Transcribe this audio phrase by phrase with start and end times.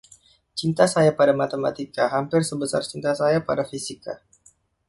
[0.59, 4.13] Cinta saya pada matematika hampir sebesar cinta saya pada fisika.